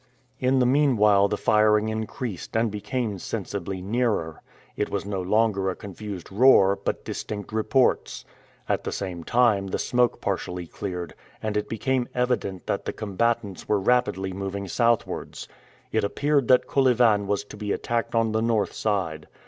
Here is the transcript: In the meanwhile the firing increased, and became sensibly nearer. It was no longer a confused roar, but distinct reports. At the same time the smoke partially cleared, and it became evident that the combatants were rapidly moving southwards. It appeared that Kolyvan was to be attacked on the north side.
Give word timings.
In 0.39 0.57
the 0.57 0.65
meanwhile 0.65 1.27
the 1.27 1.37
firing 1.37 1.89
increased, 1.89 2.57
and 2.57 2.71
became 2.71 3.19
sensibly 3.19 3.83
nearer. 3.83 4.41
It 4.75 4.89
was 4.89 5.05
no 5.05 5.21
longer 5.21 5.69
a 5.69 5.75
confused 5.75 6.31
roar, 6.31 6.75
but 6.75 7.05
distinct 7.05 7.51
reports. 7.53 8.25
At 8.67 8.83
the 8.83 8.91
same 8.91 9.23
time 9.23 9.67
the 9.67 9.77
smoke 9.77 10.19
partially 10.19 10.65
cleared, 10.65 11.13
and 11.39 11.55
it 11.55 11.69
became 11.69 12.09
evident 12.15 12.65
that 12.65 12.85
the 12.85 12.93
combatants 12.93 13.69
were 13.69 13.79
rapidly 13.79 14.33
moving 14.33 14.67
southwards. 14.67 15.47
It 15.91 16.03
appeared 16.03 16.47
that 16.47 16.65
Kolyvan 16.65 17.27
was 17.27 17.43
to 17.43 17.55
be 17.55 17.71
attacked 17.71 18.15
on 18.15 18.31
the 18.31 18.41
north 18.41 18.73
side. 18.73 19.27